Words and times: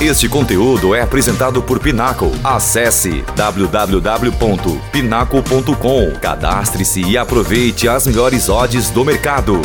Este 0.00 0.28
conteúdo 0.28 0.94
é 0.94 1.02
apresentado 1.02 1.60
por 1.60 1.80
Pinaco. 1.80 2.26
Acesse 2.44 3.24
www.pinaco.com. 3.34 6.20
Cadastre-se 6.20 7.02
e 7.02 7.18
aproveite 7.18 7.88
as 7.88 8.06
melhores 8.06 8.48
odds 8.48 8.90
do 8.90 9.04
mercado. 9.04 9.60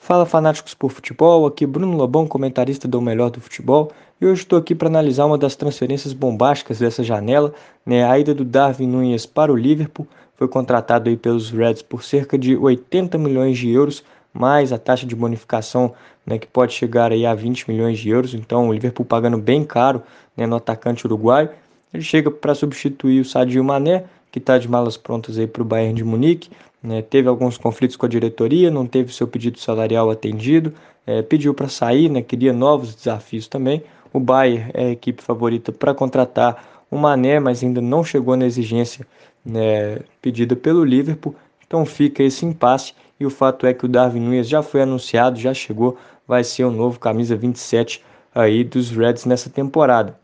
Fala 0.00 0.26
fanáticos 0.26 0.74
por 0.74 0.90
futebol, 0.90 1.46
aqui 1.46 1.64
Bruno 1.64 1.96
Lobão, 1.96 2.26
comentarista 2.26 2.88
do 2.88 3.00
Melhor 3.00 3.30
do 3.30 3.40
Futebol, 3.40 3.92
e 4.20 4.26
hoje 4.26 4.42
estou 4.42 4.58
aqui 4.58 4.74
para 4.74 4.88
analisar 4.88 5.26
uma 5.26 5.38
das 5.38 5.54
transferências 5.54 6.12
bombásticas 6.12 6.80
dessa 6.80 7.04
janela, 7.04 7.54
né, 7.86 8.02
a 8.02 8.18
ida 8.18 8.34
do 8.34 8.44
Darwin 8.44 8.88
Nunes 8.88 9.26
para 9.26 9.52
o 9.52 9.56
Liverpool, 9.56 10.08
foi 10.34 10.48
contratado 10.48 11.08
aí 11.08 11.16
pelos 11.16 11.52
Reds 11.52 11.82
por 11.82 12.02
cerca 12.02 12.36
de 12.36 12.56
80 12.56 13.16
milhões 13.16 13.56
de 13.56 13.70
euros, 13.70 14.02
mais 14.32 14.72
a 14.72 14.78
taxa 14.78 15.06
de 15.06 15.14
bonificação 15.14 15.92
né, 16.26 16.38
que 16.38 16.46
pode 16.46 16.72
chegar 16.72 17.12
aí 17.12 17.26
a 17.26 17.34
20 17.34 17.70
milhões 17.70 17.98
de 17.98 18.08
euros. 18.08 18.34
Então 18.34 18.68
o 18.68 18.72
Liverpool 18.72 19.04
pagando 19.04 19.38
bem 19.38 19.64
caro 19.64 20.02
né, 20.36 20.46
no 20.46 20.56
atacante 20.56 21.06
uruguaio. 21.06 21.50
Ele 21.92 22.02
chega 22.02 22.30
para 22.30 22.54
substituir 22.54 23.20
o 23.20 23.24
Sadio 23.24 23.62
Mané, 23.64 24.04
que 24.30 24.38
está 24.38 24.58
de 24.58 24.68
malas 24.68 24.96
prontas 24.96 25.38
aí 25.38 25.46
para 25.46 25.62
o 25.62 25.64
Bayern 25.64 25.94
de 25.94 26.04
Munique. 26.04 26.50
Né, 26.82 27.02
teve 27.02 27.28
alguns 27.28 27.58
conflitos 27.58 27.96
com 27.96 28.06
a 28.06 28.08
diretoria, 28.08 28.70
não 28.70 28.86
teve 28.86 29.12
seu 29.12 29.28
pedido 29.28 29.58
salarial 29.58 30.10
atendido, 30.10 30.72
é, 31.06 31.20
pediu 31.20 31.52
para 31.52 31.68
sair, 31.68 32.08
né, 32.08 32.22
queria 32.22 32.52
novos 32.52 32.94
desafios 32.94 33.46
também. 33.46 33.82
O 34.12 34.18
Bayern 34.18 34.70
é 34.72 34.86
a 34.86 34.90
equipe 34.90 35.22
favorita 35.22 35.72
para 35.72 35.92
contratar 35.92 36.84
o 36.90 36.96
Mané, 36.96 37.38
mas 37.38 37.62
ainda 37.62 37.80
não 37.80 38.02
chegou 38.02 38.36
na 38.36 38.46
exigência 38.46 39.06
né, 39.44 40.00
pedida 40.22 40.56
pelo 40.56 40.84
Liverpool. 40.84 41.34
Então 41.66 41.84
fica 41.84 42.22
esse 42.22 42.44
impasse 42.44 42.94
e 43.20 43.26
o 43.26 43.30
fato 43.30 43.66
é 43.66 43.74
que 43.74 43.84
o 43.84 43.88
Darwin 43.88 44.20
Nunes 44.20 44.48
já 44.48 44.62
foi 44.62 44.80
anunciado, 44.80 45.38
já 45.38 45.52
chegou, 45.52 45.98
vai 46.26 46.42
ser 46.42 46.64
o 46.64 46.70
novo 46.70 46.98
camisa 46.98 47.36
27 47.36 48.02
aí 48.34 48.64
dos 48.64 48.90
Reds 48.90 49.26
nessa 49.26 49.50
temporada. 49.50 50.18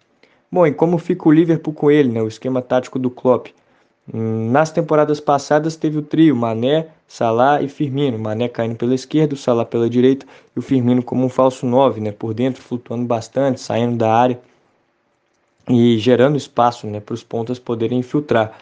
Bom, 0.51 0.67
e 0.67 0.73
como 0.73 0.97
fica 0.97 1.29
o 1.29 1.33
Liverpool 1.33 1.75
com 1.75 1.91
ele, 1.91 2.09
né, 2.09 2.23
o 2.23 2.29
esquema 2.29 2.63
tático 2.63 2.99
do 2.99 3.11
Klopp? 3.11 3.49
Hum, 4.13 4.51
nas 4.51 4.71
temporadas 4.71 5.21
passadas 5.21 5.77
teve 5.77 5.99
o 5.99 6.03
trio 6.03 6.35
Mané, 6.35 6.87
Salah 7.07 7.61
e 7.61 7.69
Firmino. 7.69 8.19
Mané 8.19 8.49
caindo 8.49 8.77
pela 8.77 8.95
esquerda, 8.95 9.35
o 9.35 9.37
Salah 9.37 9.65
pela 9.65 9.91
direita 9.91 10.25
e 10.55 10.59
o 10.59 10.63
Firmino 10.63 11.03
como 11.03 11.25
um 11.25 11.29
falso 11.29 11.67
9, 11.67 12.01
né, 12.01 12.13
por 12.13 12.33
dentro, 12.33 12.63
flutuando 12.63 13.05
bastante, 13.05 13.61
saindo 13.61 13.97
da 13.97 14.11
área 14.11 14.41
e 15.69 15.99
gerando 15.99 16.37
espaço 16.37 16.87
né, 16.87 17.01
para 17.01 17.15
os 17.15 17.23
pontas 17.23 17.59
poderem 17.59 17.99
infiltrar. 17.99 18.57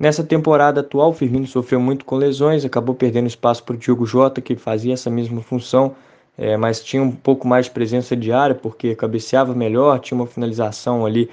Nessa 0.00 0.24
temporada 0.24 0.80
atual, 0.80 1.10
o 1.10 1.12
Firmino 1.12 1.46
sofreu 1.46 1.78
muito 1.78 2.06
com 2.06 2.16
lesões, 2.16 2.64
acabou 2.64 2.94
perdendo 2.94 3.26
espaço 3.26 3.62
para 3.62 3.74
o 3.74 3.76
Diogo 3.76 4.06
Jota, 4.06 4.40
que 4.40 4.56
fazia 4.56 4.94
essa 4.94 5.10
mesma 5.10 5.42
função, 5.42 5.94
é, 6.38 6.56
mas 6.56 6.82
tinha 6.82 7.02
um 7.02 7.12
pouco 7.12 7.46
mais 7.46 7.66
de 7.66 7.72
presença 7.72 8.16
de 8.16 8.32
área, 8.32 8.54
porque 8.54 8.94
cabeceava 8.94 9.54
melhor, 9.54 10.00
tinha 10.00 10.16
uma 10.18 10.26
finalização 10.26 11.04
ali 11.04 11.28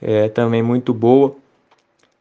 é, 0.00 0.30
também 0.30 0.62
muito 0.62 0.94
boa. 0.94 1.36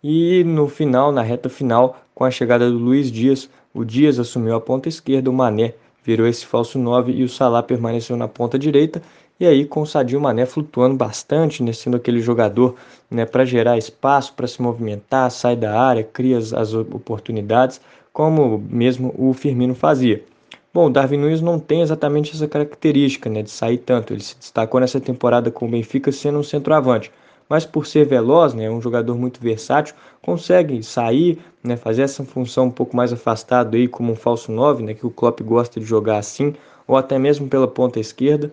E 0.03 0.43
no 0.43 0.67
final, 0.67 1.13
na 1.13 1.21
reta 1.21 1.47
final, 1.47 1.97
com 2.13 2.25
a 2.25 2.29
chegada 2.29 2.69
do 2.69 2.77
Luiz 2.77 3.09
Dias, 3.09 3.49
o 3.73 3.85
Dias 3.85 4.19
assumiu 4.19 4.55
a 4.55 4.59
ponta 4.59 4.89
esquerda, 4.89 5.29
o 5.29 5.33
Mané 5.33 5.75
virou 6.05 6.27
esse 6.27 6.45
falso 6.45 6.77
9 6.77 7.11
e 7.11 7.23
o 7.23 7.29
Salah 7.29 7.63
permaneceu 7.63 8.15
na 8.15 8.27
ponta 8.27 8.59
direita. 8.59 9.01
E 9.39 9.45
aí 9.45 9.65
com 9.65 9.81
o 9.81 9.85
Sadio 9.85 10.21
Mané 10.21 10.45
flutuando 10.45 10.95
bastante, 10.95 11.61
né, 11.61 11.73
sendo 11.73 11.97
aquele 11.97 12.21
jogador 12.21 12.75
né, 13.11 13.25
para 13.25 13.43
gerar 13.43 13.77
espaço, 13.77 14.33
para 14.33 14.47
se 14.47 14.61
movimentar, 14.61 15.29
sai 15.31 15.55
da 15.55 15.77
área, 15.77 16.03
cria 16.03 16.37
as, 16.37 16.53
as 16.53 16.73
oportunidades, 16.73 17.81
como 18.13 18.63
mesmo 18.69 19.13
o 19.17 19.33
Firmino 19.33 19.75
fazia. 19.75 20.23
Bom, 20.73 20.87
o 20.87 20.89
Darwin 20.89 21.17
Nunes 21.17 21.41
não 21.41 21.57
tem 21.59 21.81
exatamente 21.81 22.33
essa 22.33 22.47
característica 22.47 23.29
né, 23.29 23.41
de 23.41 23.49
sair 23.49 23.77
tanto. 23.77 24.13
Ele 24.13 24.21
se 24.21 24.37
destacou 24.37 24.79
nessa 24.79 25.01
temporada 25.01 25.49
com 25.49 25.65
o 25.65 25.69
Benfica 25.69 26.11
sendo 26.11 26.39
um 26.39 26.43
centroavante. 26.43 27.11
Mas 27.47 27.65
por 27.65 27.85
ser 27.85 28.05
veloz, 28.05 28.53
né, 28.53 28.69
um 28.69 28.81
jogador 28.81 29.15
muito 29.17 29.39
versátil, 29.39 29.93
consegue 30.21 30.81
sair, 30.81 31.37
né, 31.63 31.75
fazer 31.75 32.01
essa 32.01 32.23
função 32.23 32.65
um 32.65 32.71
pouco 32.71 32.97
mais 32.97 33.13
afastado 33.13 33.75
aí 33.75 33.87
como 33.87 34.11
um 34.11 34.15
falso 34.15 34.51
9, 34.51 34.83
né, 34.83 34.93
que 34.93 35.05
o 35.05 35.11
Klopp 35.11 35.41
gosta 35.41 35.79
de 35.79 35.85
jogar 35.85 36.17
assim, 36.17 36.55
ou 36.87 36.97
até 36.97 37.19
mesmo 37.19 37.47
pela 37.47 37.67
ponta 37.67 37.99
esquerda. 37.99 38.51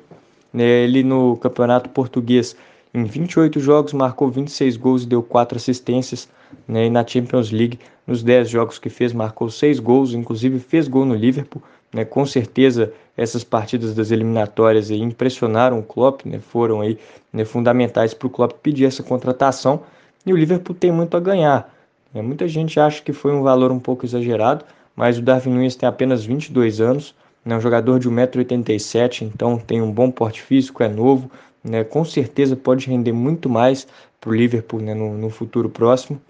Né, 0.52 0.64
ele 0.64 1.02
no 1.02 1.36
Campeonato 1.38 1.88
Português, 1.88 2.54
em 2.92 3.04
28 3.04 3.58
jogos, 3.58 3.94
marcou 3.94 4.28
26 4.28 4.76
gols 4.76 5.04
e 5.04 5.06
deu 5.06 5.22
4 5.22 5.56
assistências. 5.56 6.28
Né, 6.68 6.86
e 6.86 6.90
na 6.90 7.06
Champions 7.06 7.50
League, 7.50 7.78
nos 8.06 8.22
10 8.22 8.50
jogos 8.50 8.78
que 8.78 8.90
fez, 8.90 9.14
marcou 9.14 9.48
6 9.48 9.80
gols, 9.80 10.12
inclusive 10.12 10.58
fez 10.58 10.86
gol 10.86 11.06
no 11.06 11.14
Liverpool. 11.14 11.62
Né, 11.90 12.04
com 12.04 12.26
certeza, 12.26 12.92
essas 13.16 13.44
partidas 13.44 13.94
das 13.94 14.10
eliminatórias 14.10 14.90
aí 14.90 15.00
impressionaram 15.00 15.78
o 15.78 15.82
Klopp, 15.82 16.24
né, 16.24 16.38
foram 16.38 16.80
aí, 16.80 16.98
né, 17.32 17.44
fundamentais 17.44 18.14
para 18.14 18.26
o 18.26 18.30
Klopp 18.30 18.52
pedir 18.62 18.86
essa 18.86 19.02
contratação. 19.02 19.82
E 20.24 20.32
o 20.32 20.36
Liverpool 20.36 20.74
tem 20.74 20.90
muito 20.90 21.16
a 21.16 21.20
ganhar. 21.20 21.72
Né. 22.14 22.22
Muita 22.22 22.48
gente 22.48 22.78
acha 22.80 23.02
que 23.02 23.12
foi 23.12 23.32
um 23.32 23.42
valor 23.42 23.70
um 23.70 23.78
pouco 23.78 24.06
exagerado, 24.06 24.64
mas 24.94 25.18
o 25.18 25.22
Darwin 25.22 25.52
Nunes 25.52 25.76
tem 25.76 25.88
apenas 25.88 26.24
22 26.24 26.80
anos, 26.80 27.14
é 27.44 27.54
um 27.54 27.60
jogador 27.60 27.98
de 27.98 28.08
1,87m, 28.08 29.22
então 29.22 29.58
tem 29.58 29.82
um 29.82 29.90
bom 29.90 30.10
porte 30.10 30.40
físico, 30.40 30.82
é 30.82 30.88
novo, 30.88 31.30
né, 31.62 31.84
com 31.84 32.04
certeza 32.04 32.56
pode 32.56 32.86
render 32.86 33.12
muito 33.12 33.48
mais 33.48 33.86
para 34.20 34.30
o 34.30 34.34
Liverpool 34.34 34.80
né, 34.80 34.94
no, 34.94 35.16
no, 35.16 35.30
futuro 35.30 35.68
próximo. 35.68 36.20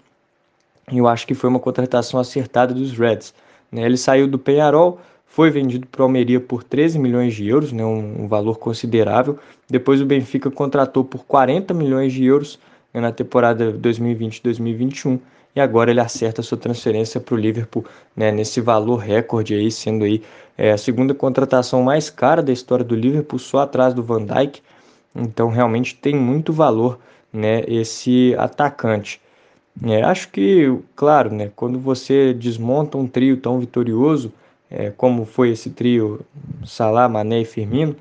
E 0.91 0.97
eu 0.97 1.07
acho 1.07 1.25
que 1.25 1.33
foi 1.33 1.49
uma 1.49 1.59
contratação 1.59 2.19
acertada 2.19 2.73
dos 2.73 2.91
Reds. 2.97 3.33
Né, 3.71 3.83
ele 3.83 3.97
saiu 3.97 4.27
do 4.27 4.39
Penharol, 4.39 4.99
foi 5.33 5.49
vendido 5.49 5.87
para 5.87 6.01
o 6.01 6.03
Almeria 6.03 6.39
por 6.39 6.63
13 6.63 6.99
milhões 6.99 7.33
de 7.33 7.47
euros, 7.47 7.71
né, 7.71 7.83
um, 7.83 8.21
um, 8.21 8.27
valor 8.27 8.59
considerável. 8.59 9.39
Depois 9.67 9.99
o 9.99 10.05
Benfica 10.05 10.51
contratou 10.51 11.03
por 11.03 11.25
40 11.25 11.73
milhões 11.73 12.13
de 12.13 12.23
euros 12.23 12.59
né, 12.93 13.01
na 13.01 13.11
temporada 13.11 13.73
2020-2021 13.73 15.19
e 15.55 15.59
agora 15.59 15.89
ele 15.89 15.99
acerta 15.99 16.43
sua 16.43 16.55
transferência 16.55 17.19
para 17.19 17.33
o 17.33 17.37
Liverpool 17.37 17.83
né, 18.15 18.31
nesse 18.31 18.61
valor 18.61 18.97
recorde 18.97 19.55
aí, 19.55 19.71
sendo 19.71 20.05
aí 20.05 20.21
é, 20.55 20.71
a 20.71 20.77
segunda 20.77 21.15
contratação 21.15 21.81
mais 21.81 22.11
cara 22.11 22.43
da 22.43 22.53
história 22.53 22.85
do 22.85 22.95
Liverpool, 22.95 23.39
só 23.39 23.61
atrás 23.61 23.91
do 23.91 24.03
Van 24.03 24.23
Dijk. 24.23 24.61
Então 25.15 25.49
realmente 25.49 25.95
tem 25.95 26.15
muito 26.15 26.53
valor 26.53 26.99
né, 27.33 27.63
esse 27.67 28.35
atacante. 28.37 29.19
É, 29.83 30.03
acho 30.03 30.29
que, 30.29 30.77
claro, 30.95 31.33
né, 31.33 31.49
quando 31.55 31.79
você 31.79 32.35
desmonta 32.35 32.99
um 32.99 33.07
trio 33.07 33.35
tão 33.37 33.59
vitorioso, 33.59 34.31
é, 34.73 34.89
como 34.89 35.23
foi 35.23 35.51
esse 35.51 35.69
trio 35.69 36.21
Salah, 36.65 37.07
Mané 37.07 37.41
e 37.41 37.45
Firmino, 37.45 37.95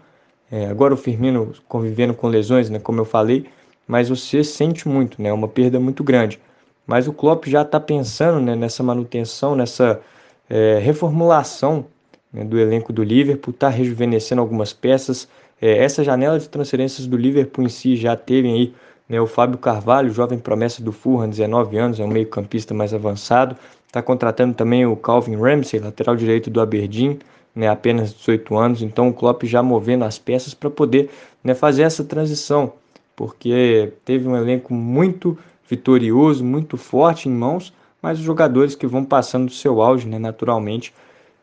é, 0.50 0.66
agora 0.66 0.94
o 0.94 0.96
Firmino 0.96 1.52
convivendo 1.68 2.14
com 2.14 2.28
lesões, 2.28 2.70
né, 2.70 2.78
como 2.78 3.00
eu 3.00 3.04
falei, 3.04 3.46
mas 3.86 4.08
você 4.08 4.42
sente 4.42 4.88
muito, 4.88 5.20
né, 5.20 5.32
uma 5.32 5.48
perda 5.48 5.78
muito 5.78 6.02
grande. 6.02 6.40
Mas 6.86 7.06
o 7.06 7.12
Klopp 7.12 7.46
já 7.46 7.62
está 7.62 7.78
pensando 7.78 8.40
né, 8.40 8.56
nessa 8.56 8.82
manutenção, 8.82 9.54
nessa 9.54 10.00
é, 10.48 10.78
reformulação 10.78 11.86
né, 12.32 12.44
do 12.44 12.58
elenco 12.58 12.92
do 12.92 13.02
Liverpool, 13.02 13.52
está 13.52 13.68
rejuvenescendo 13.68 14.40
algumas 14.40 14.72
peças. 14.72 15.28
É, 15.60 15.78
essa 15.84 16.02
janela 16.02 16.38
de 16.38 16.48
transferências 16.48 17.06
do 17.06 17.16
Liverpool 17.16 17.64
em 17.64 17.68
si 17.68 17.96
já 17.96 18.16
teve 18.16 18.48
aí 18.48 18.74
né, 19.08 19.20
o 19.20 19.26
Fábio 19.26 19.58
Carvalho, 19.58 20.10
jovem 20.10 20.38
promessa 20.38 20.82
do 20.82 20.90
Fulham, 20.90 21.28
19 21.28 21.76
anos, 21.76 22.00
é 22.00 22.04
um 22.04 22.08
meio 22.08 22.26
campista 22.28 22.72
mais 22.74 22.94
avançado. 22.94 23.56
Está 23.92 24.00
contratando 24.00 24.54
também 24.54 24.86
o 24.86 24.96
Calvin 24.96 25.36
Ramsey, 25.36 25.78
lateral 25.78 26.16
direito 26.16 26.48
do 26.48 26.62
Aberdeen, 26.62 27.18
né, 27.54 27.68
apenas 27.68 28.14
18 28.14 28.56
anos. 28.56 28.80
Então 28.80 29.10
o 29.10 29.12
Klopp 29.12 29.42
já 29.44 29.62
movendo 29.62 30.02
as 30.02 30.18
peças 30.18 30.54
para 30.54 30.70
poder 30.70 31.10
né, 31.44 31.54
fazer 31.54 31.82
essa 31.82 32.02
transição, 32.02 32.72
porque 33.14 33.92
teve 34.02 34.26
um 34.26 34.34
elenco 34.34 34.72
muito 34.72 35.36
vitorioso, 35.68 36.42
muito 36.42 36.78
forte 36.78 37.28
em 37.28 37.32
mãos, 37.32 37.70
mas 38.00 38.18
os 38.18 38.24
jogadores 38.24 38.74
que 38.74 38.86
vão 38.86 39.04
passando 39.04 39.48
do 39.48 39.52
seu 39.52 39.82
auge, 39.82 40.08
né, 40.08 40.18
naturalmente, 40.18 40.94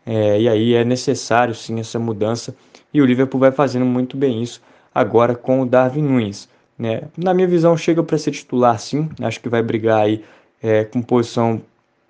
é, 0.04 0.42
e 0.42 0.50
aí 0.50 0.74
é 0.74 0.84
necessário 0.84 1.54
sim 1.54 1.80
essa 1.80 2.00
mudança, 2.00 2.56
e 2.92 3.00
o 3.00 3.06
Liverpool 3.06 3.40
vai 3.40 3.52
fazendo 3.52 3.86
muito 3.86 4.18
bem 4.18 4.42
isso 4.42 4.60
agora 4.92 5.36
com 5.36 5.62
o 5.62 5.68
Darwin 5.68 6.02
Nunes. 6.02 6.50
Né? 6.80 7.04
Na 7.16 7.32
minha 7.32 7.48
visão, 7.48 7.78
chega 7.78 8.02
para 8.02 8.18
ser 8.18 8.32
titular 8.32 8.80
sim, 8.80 9.08
acho 9.22 9.40
que 9.40 9.48
vai 9.48 9.62
brigar 9.62 10.02
aí 10.02 10.24
é, 10.64 10.84
com 10.84 11.00
posição 11.00 11.62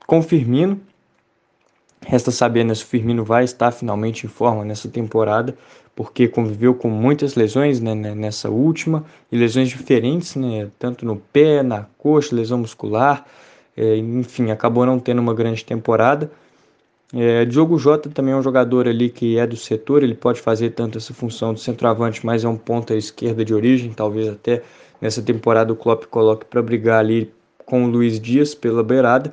com 0.09 0.23
Firmino, 0.23 0.81
Resta 2.07 2.31
saber 2.31 2.63
né, 2.63 2.73
se 2.73 2.83
o 2.83 2.87
Firmino 2.87 3.23
vai 3.23 3.43
estar 3.43 3.71
finalmente 3.71 4.25
em 4.25 4.29
forma 4.29 4.65
nessa 4.65 4.89
temporada, 4.89 5.55
porque 5.95 6.27
conviveu 6.27 6.73
com 6.73 6.89
muitas 6.89 7.35
lesões 7.35 7.79
né, 7.79 7.93
né, 7.93 8.15
nessa 8.15 8.49
última, 8.49 9.05
e 9.31 9.37
lesões 9.37 9.69
diferentes, 9.69 10.35
né, 10.35 10.69
tanto 10.79 11.05
no 11.05 11.17
pé, 11.17 11.61
na 11.61 11.85
coxa, 11.99 12.35
lesão 12.35 12.57
muscular, 12.57 13.23
é, 13.77 13.97
enfim, 13.97 14.49
acabou 14.49 14.83
não 14.83 14.97
tendo 14.97 15.19
uma 15.19 15.33
grande 15.33 15.63
temporada. 15.63 16.31
É, 17.13 17.45
Diogo 17.45 17.77
Jota 17.77 18.09
também 18.09 18.33
é 18.33 18.37
um 18.37 18.41
jogador 18.41 18.87
ali 18.87 19.09
que 19.09 19.37
é 19.37 19.45
do 19.45 19.57
setor, 19.57 20.01
ele 20.01 20.15
pode 20.15 20.41
fazer 20.41 20.71
tanto 20.71 20.97
essa 20.97 21.13
função 21.13 21.53
de 21.53 21.61
centroavante, 21.61 22.25
mas 22.25 22.43
é 22.43 22.47
um 22.47 22.57
ponta 22.57 22.95
esquerda 22.95 23.45
de 23.45 23.53
origem, 23.53 23.93
talvez 23.93 24.27
até 24.27 24.63
nessa 24.99 25.21
temporada 25.21 25.71
o 25.71 25.75
Klopp 25.75 26.05
coloque 26.05 26.45
para 26.45 26.63
brigar 26.63 26.99
ali 26.99 27.31
com 27.65 27.85
o 27.85 27.87
Luiz 27.87 28.19
Dias 28.19 28.55
pela 28.55 28.83
beirada. 28.83 29.31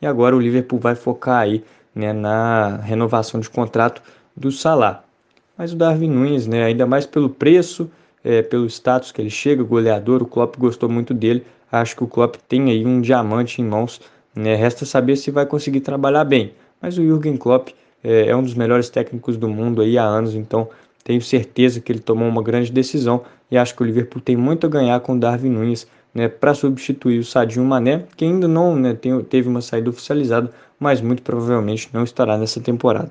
E 0.00 0.06
agora 0.06 0.36
o 0.36 0.40
Liverpool 0.40 0.78
vai 0.78 0.94
focar 0.94 1.40
aí 1.40 1.64
né, 1.94 2.12
na 2.12 2.76
renovação 2.76 3.40
de 3.40 3.50
contrato 3.50 4.02
do 4.36 4.50
Salah. 4.52 5.02
Mas 5.56 5.72
o 5.72 5.76
Darwin 5.76 6.10
Nunes, 6.10 6.46
né, 6.46 6.64
ainda 6.64 6.86
mais 6.86 7.04
pelo 7.04 7.28
preço 7.28 7.90
é, 8.24 8.42
pelo 8.42 8.66
status 8.66 9.12
que 9.12 9.20
ele 9.20 9.30
chega, 9.30 9.62
goleador, 9.62 10.22
o 10.22 10.26
Klopp 10.26 10.56
gostou 10.58 10.88
muito 10.88 11.14
dele. 11.14 11.44
Acho 11.70 11.96
que 11.96 12.04
o 12.04 12.06
Klopp 12.06 12.36
tem 12.48 12.70
aí 12.70 12.84
um 12.84 13.00
diamante 13.00 13.60
em 13.60 13.64
mãos. 13.64 14.00
Né? 14.34 14.54
Resta 14.54 14.84
saber 14.84 15.16
se 15.16 15.30
vai 15.30 15.46
conseguir 15.46 15.80
trabalhar 15.80 16.24
bem. 16.24 16.52
Mas 16.80 16.96
o 16.96 17.02
Jürgen 17.02 17.36
Klopp 17.36 17.70
é, 18.02 18.28
é 18.28 18.36
um 18.36 18.42
dos 18.42 18.54
melhores 18.54 18.88
técnicos 18.88 19.36
do 19.36 19.48
mundo 19.48 19.82
aí 19.82 19.98
há 19.98 20.04
anos, 20.04 20.34
então 20.34 20.68
tenho 21.02 21.20
certeza 21.20 21.80
que 21.80 21.90
ele 21.90 22.00
tomou 22.00 22.28
uma 22.28 22.42
grande 22.42 22.70
decisão 22.70 23.22
e 23.50 23.56
acho 23.56 23.74
que 23.74 23.82
o 23.82 23.86
Liverpool 23.86 24.20
tem 24.20 24.36
muito 24.36 24.66
a 24.66 24.70
ganhar 24.70 25.00
com 25.00 25.14
o 25.14 25.18
Darwin 25.18 25.50
Nunes 25.50 25.86
né, 26.18 26.28
para 26.28 26.52
substituir 26.52 27.20
o 27.20 27.24
Sadio 27.24 27.64
Mané, 27.64 28.04
que 28.16 28.24
ainda 28.24 28.48
não 28.48 28.74
né, 28.74 28.92
tem, 28.92 29.22
teve 29.22 29.48
uma 29.48 29.60
saída 29.60 29.88
oficializada, 29.88 30.50
mas 30.76 31.00
muito 31.00 31.22
provavelmente 31.22 31.88
não 31.92 32.02
estará 32.02 32.36
nessa 32.36 32.60
temporada. 32.60 33.10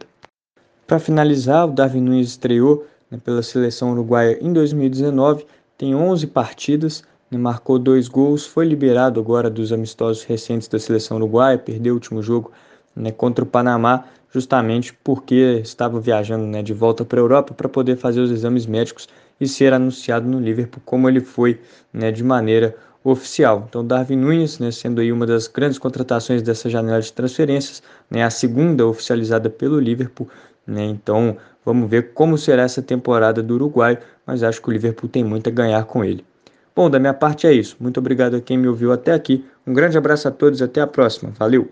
Para 0.86 1.00
finalizar, 1.00 1.66
o 1.70 1.72
Darwin 1.72 2.02
Nunes 2.02 2.28
estreou 2.28 2.86
né, 3.10 3.18
pela 3.24 3.42
seleção 3.42 3.94
uruguaia 3.94 4.38
em 4.42 4.52
2019, 4.52 5.46
tem 5.78 5.96
11 5.96 6.28
partidas, 6.28 7.02
né, 7.32 7.38
marcou 7.38 7.80
dois 7.80 8.10
gols, 8.10 8.46
foi 8.46 8.66
liberado 8.66 9.22
agora 9.22 9.50
dos 9.50 9.72
amistosos 9.72 10.26
recentes 10.26 10.68
da 10.68 10.78
seleção 10.78 11.16
uruguaia, 11.16 11.58
perdeu 11.58 11.94
o 11.94 11.96
último 11.96 12.22
jogo 12.22 12.52
né, 12.94 13.10
contra 13.10 13.46
o 13.46 13.48
Panamá, 13.48 14.04
justamente 14.34 14.94
porque 15.02 15.62
estava 15.64 15.98
viajando 16.02 16.46
né, 16.46 16.62
de 16.62 16.74
volta 16.74 17.06
para 17.06 17.22
a 17.22 17.24
Europa 17.24 17.54
para 17.54 17.70
poder 17.70 17.96
fazer 17.96 18.20
os 18.20 18.32
exames 18.32 18.66
médicos 18.66 19.08
e 19.40 19.48
ser 19.48 19.72
anunciado 19.72 20.28
no 20.28 20.42
Liverpool 20.42 20.82
como 20.84 21.08
ele 21.08 21.22
foi 21.22 21.62
né, 21.94 22.12
de 22.12 22.22
maneira 22.22 22.76
oficial. 23.04 23.66
Então, 23.68 23.86
Darwin 23.86 24.18
Nunes, 24.18 24.60
né, 24.60 24.72
sendo 24.72 25.02
aí 25.02 25.12
uma 25.12 25.26
das 25.26 25.48
grandes 25.48 25.78
contratações 25.78 26.42
dessa 26.42 26.70
janela 26.70 27.02
de 27.02 27.12
transferências, 27.14 27.82
né, 28.10 28.24
a 28.24 28.30
segunda 28.30 28.86
oficializada 28.86 29.50
pelo 29.50 29.80
Liverpool. 29.80 30.28
Né, 30.66 30.86
então, 30.86 31.38
vamos 31.66 31.90
ver 31.90 32.14
como 32.14 32.38
será 32.38 32.64
essa 32.64 32.82
temporada 32.82 33.42
do 33.42 33.56
Uruguai, 33.56 33.98
mas 34.26 34.44
acho 34.44 34.62
que 34.62 34.70
o 34.70 34.72
Liverpool 34.72 35.10
tem 35.10 35.24
muito 35.24 35.48
a 35.48 35.52
ganhar 35.52 35.84
com 35.86 36.04
ele. 36.04 36.26
Bom, 36.76 36.90
da 36.90 37.00
minha 37.00 37.14
parte 37.14 37.48
é 37.48 37.54
isso. 37.54 37.76
Muito 37.80 38.00
obrigado 38.00 38.36
a 38.36 38.42
quem 38.42 38.56
me 38.56 38.68
ouviu 38.68 38.92
até 38.92 39.12
aqui. 39.12 39.44
Um 39.66 39.74
grande 39.74 39.98
abraço 39.98 40.28
a 40.28 40.32
todos 40.32 40.60
e 40.60 40.64
até 40.64 40.80
a 40.80 40.86
próxima. 40.86 41.32
Valeu! 41.32 41.72